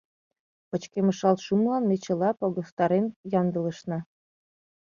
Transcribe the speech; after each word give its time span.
Пычкемышалт 0.69 1.39
шумылан 1.45 1.83
ме 1.89 1.95
чыла 2.03 2.29
погыстарен 2.39 3.05
ямдылышна. 3.39 3.99